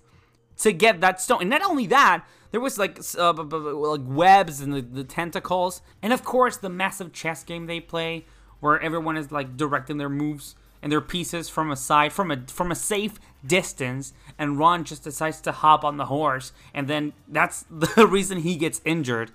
to 0.58 0.74
get 0.74 1.00
that 1.00 1.22
stone. 1.22 1.42
And 1.42 1.50
not 1.50 1.62
only 1.62 1.88
that, 1.88 2.26
there 2.52 2.60
was 2.60 2.78
like 2.78 3.00
uh, 3.18 3.32
like 3.34 4.02
webs 4.04 4.60
and 4.60 4.74
the, 4.74 4.82
the 4.82 5.06
tentacles, 5.06 5.82
and 6.02 6.12
of 6.12 6.26
course 6.26 6.58
the 6.58 6.70
massive 6.70 7.14
chess 7.14 7.44
game 7.46 7.68
they 7.68 7.80
play, 7.80 8.26
where 8.60 8.82
everyone 8.82 9.16
is 9.16 9.32
like 9.32 9.56
directing 9.56 9.98
their 9.98 10.10
moves 10.10 10.56
and 10.84 10.92
their 10.92 11.02
pieces 11.02 11.48
from 11.48 11.72
a 11.72 11.76
side, 11.78 12.12
from 12.12 12.30
a 12.30 12.42
from 12.48 12.70
a 12.70 12.76
safe 12.76 13.18
distance, 13.44 14.14
and 14.38 14.60
Ron 14.60 14.84
just 14.84 15.04
decides 15.04 15.40
to 15.42 15.52
hop 15.54 15.84
on 15.86 15.96
the 15.98 16.06
horse, 16.06 16.52
and 16.74 16.88
then 16.88 17.14
that's 17.28 17.66
the 17.72 18.06
reason 18.06 18.40
he 18.40 18.58
gets 18.58 18.82
injured. 18.86 19.32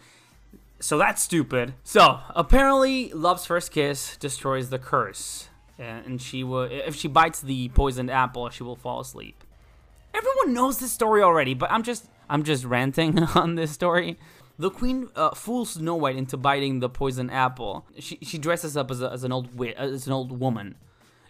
So 0.78 0.98
that's 0.98 1.22
stupid. 1.22 1.74
So 1.82 2.20
apparently, 2.36 3.10
Love's 3.12 3.46
first 3.46 3.72
kiss 3.72 4.16
destroys 4.18 4.68
the 4.68 4.78
curse, 4.78 5.48
and 5.78 6.20
she 6.22 6.44
will. 6.44 6.68
If 6.70 6.94
she 6.94 7.08
bites 7.08 7.40
the 7.40 7.70
poisoned 7.70 8.10
apple, 8.10 8.50
she 8.50 8.62
will 8.62 8.76
fall 8.76 9.00
asleep. 9.00 9.42
Everyone 10.14 10.52
knows 10.52 10.78
this 10.78 10.92
story 10.92 11.22
already, 11.22 11.54
but 11.54 11.72
I'm 11.72 11.82
just 11.82 12.08
I'm 12.28 12.42
just 12.42 12.64
ranting 12.64 13.18
on 13.34 13.54
this 13.54 13.72
story. 13.72 14.18
The 14.58 14.70
queen 14.70 15.08
uh, 15.16 15.30
fools 15.34 15.70
Snow 15.70 15.94
White 15.94 16.16
into 16.16 16.36
biting 16.36 16.80
the 16.80 16.88
poisoned 16.88 17.30
apple. 17.30 17.86
She, 17.98 18.18
she 18.22 18.38
dresses 18.38 18.76
up 18.76 18.90
as, 18.90 19.00
a, 19.00 19.10
as 19.12 19.22
an 19.22 19.30
old 19.30 19.56
wit, 19.56 19.76
as 19.76 20.08
an 20.08 20.12
old 20.12 20.38
woman, 20.38 20.74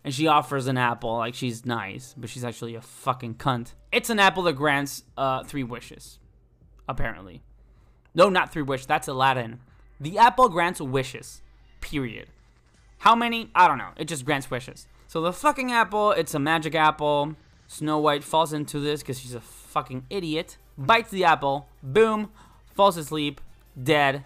and 0.05 0.15
she 0.15 0.27
offers 0.27 0.67
an 0.67 0.79
apple 0.79 1.17
like 1.17 1.35
she's 1.35 1.67
nice, 1.67 2.15
but 2.17 2.31
she's 2.31 2.45
actually 2.45 2.75
a 2.75 2.81
fucking 2.81 3.35
cunt. 3.35 3.75
It's 3.93 4.11
an 4.11 4.19
apple 4.19 4.43
that 4.45 4.55
grants 4.55 5.05
uh, 5.17 5.45
three 5.45 5.65
wishes, 5.65 6.19
apparently. 6.89 7.43
No, 8.15 8.29
not 8.29 8.53
three 8.53 8.63
wishes. 8.63 8.87
That's 8.87 9.09
Aladdin. 9.09 9.61
The 10.01 10.19
apple 10.19 10.49
grants 10.49 10.81
wishes. 10.81 11.43
Period. 11.81 12.29
How 12.99 13.15
many? 13.15 13.51
I 13.55 13.69
don't 13.69 13.79
know. 13.79 13.91
It 13.97 14.07
just 14.07 14.25
grants 14.25 14.51
wishes. 14.51 14.87
So 15.07 15.21
the 15.21 15.33
fucking 15.33 15.73
apple, 15.73 16.13
it's 16.13 16.35
a 16.35 16.39
magic 16.39 16.75
apple. 16.75 17.35
Snow 17.67 17.99
White 17.99 18.25
falls 18.25 18.53
into 18.53 18.81
this 18.81 19.01
because 19.01 19.21
she's 19.21 19.35
a 19.35 19.41
fucking 19.41 20.07
idiot. 20.11 20.57
Bites 20.77 21.11
the 21.11 21.25
apple. 21.25 21.69
Boom. 21.83 22.31
Falls 22.75 22.97
asleep. 22.97 23.41
Dead. 23.81 24.25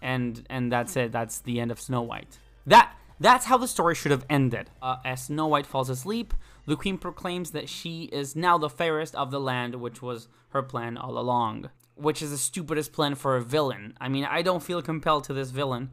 And 0.00 0.46
and 0.48 0.72
that's 0.72 0.96
it. 0.96 1.12
That's 1.12 1.40
the 1.40 1.60
end 1.60 1.70
of 1.70 1.80
Snow 1.80 2.02
White. 2.02 2.38
That 2.66 2.94
that's 3.20 3.44
how 3.44 3.58
the 3.58 3.68
story 3.68 3.94
should 3.94 4.10
have 4.10 4.24
ended. 4.30 4.70
Uh, 4.80 4.96
as 5.04 5.24
Snow 5.24 5.46
White 5.46 5.66
falls 5.66 5.90
asleep, 5.90 6.32
the 6.66 6.76
queen 6.76 6.96
proclaims 6.96 7.50
that 7.50 7.68
she 7.68 8.04
is 8.04 8.34
now 8.34 8.56
the 8.56 8.70
fairest 8.70 9.14
of 9.14 9.30
the 9.30 9.38
land, 9.38 9.74
which 9.74 10.00
was 10.00 10.28
her 10.50 10.62
plan 10.62 10.96
all 10.96 11.18
along. 11.18 11.68
Which 11.96 12.22
is 12.22 12.30
the 12.30 12.38
stupidest 12.38 12.94
plan 12.94 13.14
for 13.14 13.36
a 13.36 13.42
villain. 13.42 13.94
I 14.00 14.08
mean, 14.08 14.24
I 14.24 14.40
don't 14.40 14.62
feel 14.62 14.80
compelled 14.80 15.24
to 15.24 15.34
this 15.34 15.50
villain 15.50 15.90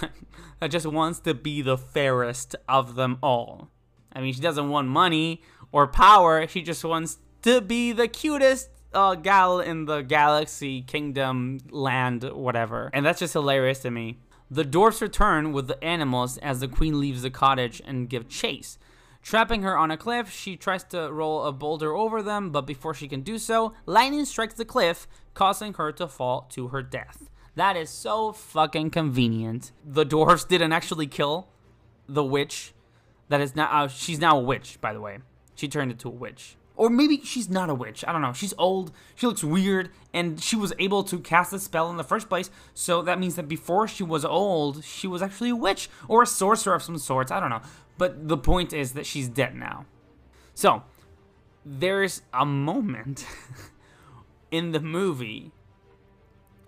that 0.60 0.70
just 0.70 0.86
wants 0.86 1.18
to 1.20 1.34
be 1.34 1.62
the 1.62 1.76
fairest 1.76 2.54
of 2.68 2.94
them 2.94 3.18
all. 3.22 3.70
I 4.12 4.20
mean, 4.20 4.32
she 4.32 4.40
doesn't 4.40 4.68
want 4.68 4.86
money 4.88 5.42
or 5.72 5.88
power, 5.88 6.46
she 6.46 6.62
just 6.62 6.84
wants 6.84 7.18
to 7.42 7.60
be 7.60 7.92
the 7.92 8.08
cutest 8.08 8.70
uh, 8.94 9.14
gal 9.16 9.60
in 9.60 9.84
the 9.84 10.02
galaxy, 10.02 10.82
kingdom, 10.82 11.58
land, 11.70 12.24
whatever. 12.24 12.90
And 12.92 13.04
that's 13.04 13.18
just 13.18 13.32
hilarious 13.32 13.80
to 13.80 13.90
me. 13.90 14.18
The 14.50 14.64
dwarfs 14.64 15.02
return 15.02 15.52
with 15.52 15.68
the 15.68 15.82
animals 15.84 16.38
as 16.38 16.60
the 16.60 16.68
queen 16.68 16.98
leaves 16.98 17.22
the 17.22 17.30
cottage 17.30 17.82
and 17.84 18.08
give 18.08 18.28
chase. 18.28 18.78
Trapping 19.22 19.62
her 19.62 19.76
on 19.76 19.90
a 19.90 19.96
cliff, 19.96 20.30
she 20.30 20.56
tries 20.56 20.84
to 20.84 21.12
roll 21.12 21.44
a 21.44 21.52
boulder 21.52 21.94
over 21.94 22.22
them, 22.22 22.50
but 22.50 22.62
before 22.62 22.94
she 22.94 23.08
can 23.08 23.20
do 23.20 23.36
so, 23.36 23.74
lightning 23.84 24.24
strikes 24.24 24.54
the 24.54 24.64
cliff, 24.64 25.06
causing 25.34 25.74
her 25.74 25.92
to 25.92 26.08
fall 26.08 26.46
to 26.50 26.68
her 26.68 26.82
death. 26.82 27.28
That 27.54 27.76
is 27.76 27.90
so 27.90 28.32
fucking 28.32 28.90
convenient. 28.90 29.72
The 29.84 30.04
dwarfs 30.04 30.44
didn't 30.44 30.72
actually 30.72 31.08
kill 31.08 31.48
the 32.08 32.24
witch. 32.24 32.72
That 33.28 33.40
is 33.40 33.54
now, 33.54 33.68
uh, 33.70 33.88
she's 33.88 34.18
now 34.20 34.38
a 34.38 34.42
witch, 34.42 34.80
by 34.80 34.92
the 34.92 35.00
way. 35.00 35.18
She 35.56 35.68
turned 35.68 35.90
into 35.90 36.08
a 36.08 36.12
witch. 36.12 36.56
Or 36.78 36.88
maybe 36.88 37.20
she's 37.24 37.50
not 37.50 37.68
a 37.68 37.74
witch. 37.74 38.04
I 38.06 38.12
don't 38.12 38.22
know. 38.22 38.32
She's 38.32 38.54
old. 38.56 38.92
She 39.16 39.26
looks 39.26 39.42
weird. 39.42 39.90
And 40.14 40.40
she 40.40 40.54
was 40.54 40.72
able 40.78 41.02
to 41.04 41.18
cast 41.18 41.52
a 41.52 41.58
spell 41.58 41.90
in 41.90 41.96
the 41.96 42.04
first 42.04 42.28
place. 42.28 42.50
So 42.72 43.02
that 43.02 43.18
means 43.18 43.34
that 43.34 43.48
before 43.48 43.88
she 43.88 44.04
was 44.04 44.24
old, 44.24 44.84
she 44.84 45.08
was 45.08 45.20
actually 45.20 45.50
a 45.50 45.56
witch 45.56 45.90
or 46.06 46.22
a 46.22 46.26
sorcerer 46.26 46.76
of 46.76 46.84
some 46.84 46.96
sorts. 46.96 47.32
I 47.32 47.40
don't 47.40 47.50
know. 47.50 47.62
But 47.98 48.28
the 48.28 48.36
point 48.36 48.72
is 48.72 48.92
that 48.92 49.06
she's 49.06 49.28
dead 49.28 49.56
now. 49.56 49.86
So 50.54 50.84
there's 51.66 52.22
a 52.32 52.46
moment 52.46 53.26
in 54.52 54.70
the 54.70 54.80
movie 54.80 55.50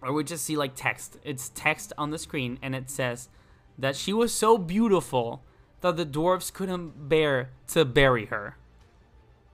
where 0.01 0.13
we 0.13 0.25
just 0.25 0.45
see 0.45 0.57
like 0.57 0.73
text. 0.75 1.19
It's 1.23 1.51
text 1.55 1.93
on 1.97 2.11
the 2.11 2.19
screen 2.19 2.59
and 2.61 2.75
it 2.75 2.91
says 2.91 3.29
that 3.79 3.95
she 3.95 4.13
was 4.13 4.35
so 4.35 4.59
beautiful 4.59 5.45
that 5.83 5.97
the 5.97 6.05
dwarves 6.05 6.53
couldn't 6.53 7.09
bear 7.09 7.51
to 7.69 7.85
bury 7.85 8.27
her. 8.27 8.57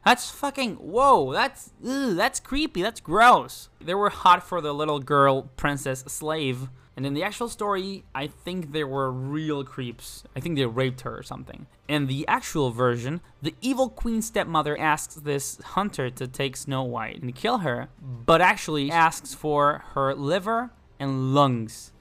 That's 0.07 0.31
fucking 0.31 0.77
whoa. 0.77 1.33
That's 1.33 1.73
ugh, 1.85 2.15
that's 2.15 2.39
creepy. 2.39 2.81
That's 2.81 3.01
gross. 3.01 3.71
They 3.81 3.93
were 3.93 4.09
hot 4.09 4.41
for 4.45 4.61
the 4.61 4.73
little 4.73 5.01
girl 5.01 5.51
princess 5.57 6.05
slave, 6.07 6.69
and 6.97 7.05
in 7.05 7.13
the 7.13 7.25
actual 7.25 7.49
story, 7.49 8.05
I 8.15 8.29
think 8.29 8.71
there 8.71 8.87
were 8.87 9.11
real 9.11 9.65
creeps. 9.65 10.23
I 10.37 10.39
think 10.39 10.55
they 10.55 10.65
raped 10.65 11.01
her 11.01 11.19
or 11.19 11.25
something. 11.25 11.67
In 11.89 12.07
the 12.07 12.25
actual 12.29 12.71
version, 12.71 13.21
the 13.43 13.57
evil 13.61 13.89
queen 13.89 14.23
stepmother 14.23 14.79
asks 14.79 15.17
this 15.17 15.59
hunter 15.75 16.09
to 16.09 16.29
take 16.29 16.57
Snow 16.57 16.85
White 16.85 17.21
and 17.21 17.35
kill 17.35 17.59
her, 17.59 17.89
but 18.01 18.41
actually 18.41 18.93
asks 18.93 19.35
for 19.35 19.83
her 19.95 20.15
liver 20.15 20.71
and 21.01 21.35
lungs, 21.35 21.93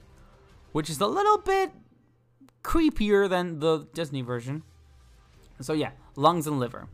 which 0.70 0.88
is 0.88 1.00
a 1.00 1.08
little 1.08 1.38
bit 1.38 1.72
creepier 2.62 3.28
than 3.28 3.58
the 3.58 3.88
Disney 3.94 4.22
version. 4.22 4.62
So 5.60 5.72
yeah, 5.72 5.90
lungs 6.14 6.46
and 6.46 6.60
liver 6.60 6.86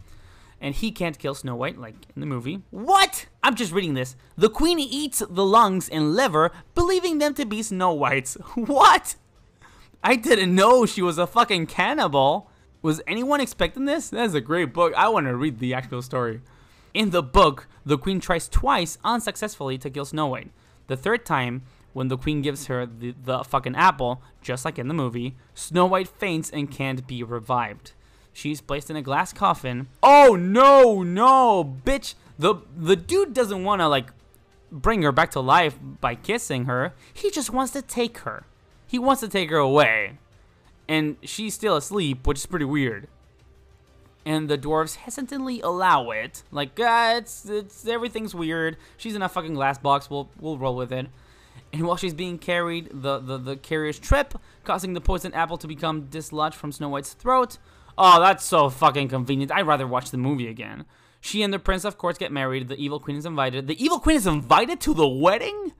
and 0.63 0.77
he 0.77 0.93
can't 0.93 1.19
kill 1.19 1.35
Snow 1.35 1.57
White 1.57 1.77
like 1.77 1.97
in 2.15 2.21
the 2.21 2.27
movie. 2.27 2.63
What? 2.71 3.27
I'm 3.43 3.57
just 3.57 3.73
reading 3.73 3.95
this. 3.95 4.15
The 4.37 4.49
queen 4.49 4.79
eats 4.79 5.19
the 5.29 5.45
lungs 5.45 5.89
and 5.89 6.15
liver, 6.15 6.53
believing 6.75 7.19
them 7.19 7.35
to 7.35 7.45
be 7.45 7.63
Snow 7.63 7.93
White's. 7.93 8.39
What? 8.55 9.17
I 10.05 10.17
didn't 10.17 10.55
know 10.55 10.87
she 10.87 11.03
was 11.03 11.19
a 11.19 11.27
fucking 11.27 11.67
cannibal. 11.67 12.49
Was 12.81 13.01
anyone 13.07 13.41
expecting 13.41 13.85
this? 13.85 14.11
That's 14.11 14.35
a 14.35 14.41
great 14.41 14.73
book. 14.73 14.95
I 14.97 15.09
want 15.09 15.27
to 15.27 15.37
read 15.37 15.59
the 15.59 15.75
actual 15.75 16.03
story. 16.03 16.41
In 16.95 17.11
the 17.11 17.23
book, 17.23 17.67
the 17.85 17.99
queen 17.99 18.21
tries 18.21 18.49
twice 18.49 18.99
unsuccessfully 19.05 19.79
to 19.79 19.91
kill 19.91 20.05
Snow 20.05 20.29
White. 20.29 20.51
The 20.87 20.97
third 20.97 21.25
time, 21.27 21.63
when 21.93 22.09
the 22.09 22.19
queen 22.19 22.43
gives 22.43 22.67
her 22.67 22.87
the, 22.87 23.15
the 23.23 23.45
fucking 23.45 23.77
apple, 23.77 24.23
just 24.41 24.65
like 24.65 24.79
in 24.79 24.89
the 24.89 24.95
movie, 24.95 25.37
Snow 25.55 25.87
White 25.87 26.09
faints 26.09 26.51
and 26.51 26.71
can't 26.71 27.07
be 27.07 27.23
revived. 27.23 27.93
She's 28.33 28.61
placed 28.61 28.91
in 28.91 28.97
a 28.97 29.03
glass 29.03 29.33
coffin. 29.33 29.89
Oh 30.03 30.37
no, 30.37 31.03
no, 31.03 31.77
bitch. 31.85 32.15
The 32.39 32.57
the 32.77 32.97
dude 32.97 33.35
doesn't 33.35 33.65
want 33.65 33.81
to 33.81 33.89
like 33.89 34.11
bring 34.71 35.03
her 35.03 35.13
back 35.13 35.31
to 35.33 35.41
life 35.41 35.79
by 36.01 36.15
kissing 36.15 36.65
her. 36.65 36.95
He 37.13 37.31
just 37.31 37.51
wants 37.51 37.73
to 37.73 37.83
take 37.83 38.19
her. 38.19 38.45
He 38.87 38.99
wants 38.99 39.21
to 39.21 39.29
take 39.29 39.51
her 39.51 39.59
away. 39.59 40.19
And 40.89 41.17
she's 41.23 41.55
still 41.55 41.77
asleep, 41.77 42.27
which 42.27 42.39
is 42.39 42.47
pretty 42.47 42.65
weird. 42.65 43.09
And 44.25 44.49
the 44.49 44.59
dwarves 44.59 44.97
hesitantly 44.97 45.61
allow 45.61 46.11
it. 46.11 46.43
Like, 46.51 46.79
uh, 46.79 47.15
it's 47.17 47.45
it's 47.47 47.87
everything's 47.87 48.35
weird. 48.35 48.77
She's 48.97 49.15
in 49.15 49.23
a 49.23 49.29
fucking 49.29 49.55
glass 49.55 49.79
box. 49.79 50.09
We'll 50.09 50.31
we'll 50.41 50.59
roll 50.59 50.77
with 50.77 50.93
it. 50.93 51.09
And 51.73 51.87
while 51.87 51.97
she's 51.97 52.15
being 52.15 52.39
carried, 52.39 52.91
the, 52.93 53.19
the, 53.19 53.39
the 53.39 53.57
carriers 53.57 53.99
trip, 53.99 54.35
causing 54.63 54.93
the 54.93 55.01
poisoned 55.01 55.35
apple 55.35 55.57
to 55.57 55.67
become 55.67 56.07
dislodged 56.07 56.55
from 56.55 56.71
Snow 56.71 56.91
White's 56.91 57.15
throat. 57.15 57.57
Oh, 57.97 58.21
that's 58.21 58.45
so 58.45 58.71
fucking 58.71 59.09
convenient. 59.09 59.53
I'd 59.53 59.67
rather 59.67 59.87
watch 59.87 60.11
the 60.11 60.17
movie 60.17 60.49
again. 60.49 60.85
She 61.21 61.43
and 61.43 61.53
the 61.53 61.59
prince, 61.59 61.85
of 61.85 61.99
course, 61.99 62.19
get 62.19 62.33
married. 62.33 62.69
The 62.69 62.83
evil 62.83 62.99
queen 62.99 63.17
is 63.17 63.27
invited. 63.27 63.69
The 63.69 63.83
evil 63.83 64.01
queen 64.01 64.17
is 64.17 64.27
invited 64.27 64.81
to 64.81 64.95
the 64.95 65.07
wedding? 65.07 65.73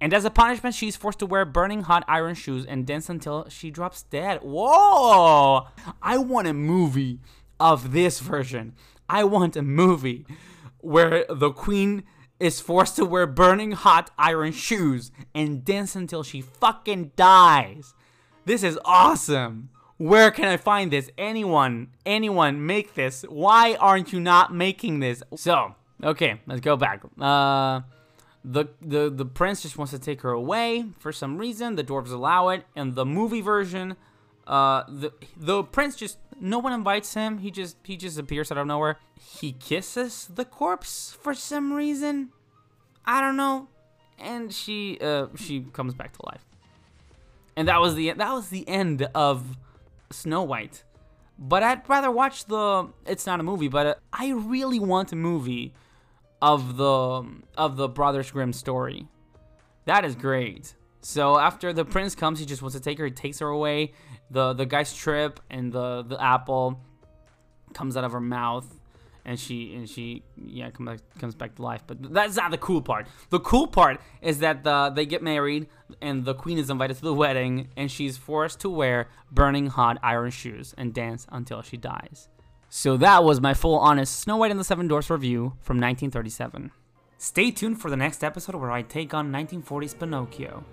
And 0.00 0.12
as 0.12 0.24
a 0.24 0.30
punishment, 0.30 0.74
she's 0.74 0.96
forced 0.96 1.20
to 1.20 1.26
wear 1.26 1.44
burning 1.44 1.82
hot 1.82 2.04
iron 2.08 2.34
shoes 2.34 2.66
and 2.66 2.84
dance 2.84 3.08
until 3.08 3.48
she 3.48 3.70
drops 3.70 4.02
dead. 4.02 4.40
Whoa! 4.42 5.68
I 6.02 6.18
want 6.18 6.48
a 6.48 6.52
movie 6.52 7.20
of 7.60 7.92
this 7.92 8.18
version. 8.18 8.74
I 9.08 9.24
want 9.24 9.56
a 9.56 9.62
movie 9.62 10.26
where 10.78 11.24
the 11.30 11.52
queen 11.52 12.02
is 12.40 12.60
forced 12.60 12.96
to 12.96 13.04
wear 13.04 13.26
burning 13.28 13.70
hot 13.70 14.10
iron 14.18 14.50
shoes 14.50 15.12
and 15.32 15.64
dance 15.64 15.94
until 15.94 16.24
she 16.24 16.40
fucking 16.40 17.12
dies. 17.14 17.94
This 18.44 18.64
is 18.64 18.78
awesome. 18.84 19.70
Where 20.02 20.32
can 20.32 20.46
I 20.46 20.56
find 20.56 20.90
this? 20.90 21.12
Anyone, 21.16 21.92
anyone 22.04 22.66
make 22.66 22.94
this. 22.94 23.22
Why 23.28 23.76
aren't 23.76 24.12
you 24.12 24.18
not 24.18 24.52
making 24.52 24.98
this? 24.98 25.22
So, 25.36 25.76
okay, 26.02 26.40
let's 26.44 26.60
go 26.60 26.76
back. 26.76 27.04
Uh, 27.20 27.82
the, 28.44 28.64
the, 28.80 29.08
the 29.10 29.24
prince 29.24 29.62
just 29.62 29.78
wants 29.78 29.92
to 29.92 30.00
take 30.00 30.22
her 30.22 30.32
away 30.32 30.86
for 30.98 31.12
some 31.12 31.38
reason. 31.38 31.76
The 31.76 31.84
dwarves 31.84 32.10
allow 32.10 32.48
it. 32.48 32.64
And 32.74 32.96
the 32.96 33.06
movie 33.06 33.42
version, 33.42 33.94
uh, 34.44 34.82
the, 34.88 35.12
the 35.36 35.62
prince 35.62 35.94
just, 35.94 36.18
no 36.40 36.58
one 36.58 36.72
invites 36.72 37.14
him. 37.14 37.38
He 37.38 37.52
just, 37.52 37.76
he 37.84 37.96
just 37.96 38.18
appears 38.18 38.50
out 38.50 38.58
of 38.58 38.66
nowhere. 38.66 38.98
He 39.20 39.52
kisses 39.52 40.28
the 40.34 40.44
corpse 40.44 41.16
for 41.22 41.32
some 41.32 41.72
reason. 41.72 42.30
I 43.06 43.20
don't 43.20 43.36
know. 43.36 43.68
And 44.18 44.52
she, 44.52 44.98
uh, 45.00 45.28
she 45.36 45.60
comes 45.72 45.94
back 45.94 46.12
to 46.14 46.26
life. 46.26 46.44
And 47.54 47.68
that 47.68 47.80
was 47.80 47.94
the, 47.94 48.10
that 48.10 48.32
was 48.32 48.48
the 48.48 48.66
end 48.66 49.08
of 49.14 49.58
Snow 50.12 50.42
White. 50.42 50.84
But 51.38 51.62
I'd 51.62 51.88
rather 51.88 52.10
watch 52.10 52.44
the. 52.46 52.88
It's 53.06 53.26
not 53.26 53.40
a 53.40 53.42
movie, 53.42 53.68
but 53.68 53.98
I 54.12 54.30
really 54.30 54.78
want 54.78 55.12
a 55.12 55.16
movie 55.16 55.72
of 56.40 56.76
the 56.76 57.24
of 57.56 57.76
the 57.76 57.88
Brothers 57.88 58.30
Grimm 58.30 58.52
story. 58.52 59.08
That 59.86 60.04
is 60.04 60.14
great. 60.14 60.76
So 61.00 61.38
after 61.38 61.72
the 61.72 61.84
prince 61.84 62.14
comes, 62.14 62.38
he 62.38 62.46
just 62.46 62.62
wants 62.62 62.76
to 62.76 62.82
take 62.82 62.98
her. 62.98 63.06
He 63.06 63.10
takes 63.10 63.40
her 63.40 63.48
away. 63.48 63.92
The 64.30 64.52
the 64.52 64.66
guy's 64.66 64.94
trip 64.94 65.40
and 65.50 65.72
the 65.72 66.02
the 66.02 66.22
apple 66.22 66.80
comes 67.74 67.96
out 67.96 68.04
of 68.04 68.12
her 68.12 68.20
mouth 68.20 68.66
and 69.24 69.38
she 69.38 69.74
and 69.74 69.88
she 69.88 70.22
yeah 70.36 70.70
comes 70.70 70.88
back, 70.88 71.18
comes 71.18 71.34
back 71.34 71.54
to 71.56 71.62
life. 71.62 71.82
But 71.86 72.12
that's 72.12 72.36
not 72.36 72.50
the 72.50 72.58
cool 72.58 72.82
part. 72.82 73.06
The 73.30 73.40
cool 73.40 73.66
part 73.66 74.00
is 74.20 74.38
that 74.40 74.64
the, 74.64 74.90
they 74.94 75.06
get 75.06 75.22
married 75.22 75.68
and 76.00 76.24
the 76.24 76.34
queen 76.34 76.58
is 76.58 76.70
invited 76.70 76.96
to 76.96 77.02
the 77.02 77.14
wedding 77.14 77.68
and 77.76 77.90
she's 77.90 78.16
forced 78.16 78.60
to 78.60 78.70
wear 78.70 79.08
burning 79.30 79.68
hot 79.68 79.98
iron 80.02 80.30
shoes 80.30 80.74
and 80.76 80.92
dance 80.92 81.26
until 81.30 81.62
she 81.62 81.76
dies. 81.76 82.28
So 82.68 82.96
that 82.96 83.22
was 83.22 83.40
my 83.40 83.54
full 83.54 83.78
honest 83.78 84.18
Snow 84.18 84.38
White 84.38 84.50
and 84.50 84.58
the 84.58 84.64
Seven 84.64 84.88
Dwarfs 84.88 85.10
review 85.10 85.56
from 85.60 85.76
1937. 85.76 86.70
Stay 87.18 87.50
tuned 87.50 87.80
for 87.80 87.90
the 87.90 87.96
next 87.96 88.24
episode 88.24 88.56
where 88.56 88.72
I 88.72 88.82
take 88.82 89.14
on 89.14 89.30
1940's 89.30 89.94
Pinocchio. 89.94 90.64